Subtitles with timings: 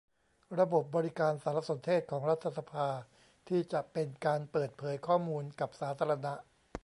[0.59, 2.89] ระบบบริการสารสนเทศของรัฐสภา
[3.47, 6.33] ที่จะเป็นการเปิดเผยข้อมูลกับสาธารณะ